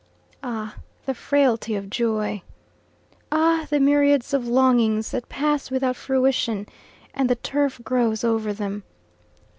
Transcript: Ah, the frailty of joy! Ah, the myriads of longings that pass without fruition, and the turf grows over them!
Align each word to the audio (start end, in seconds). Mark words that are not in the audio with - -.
Ah, 0.41 0.77
the 1.05 1.13
frailty 1.13 1.75
of 1.75 1.87
joy! 1.87 2.41
Ah, 3.31 3.67
the 3.69 3.79
myriads 3.79 4.33
of 4.33 4.47
longings 4.47 5.11
that 5.11 5.29
pass 5.29 5.69
without 5.69 5.95
fruition, 5.95 6.65
and 7.13 7.29
the 7.29 7.35
turf 7.35 7.79
grows 7.83 8.23
over 8.23 8.51
them! 8.51 8.81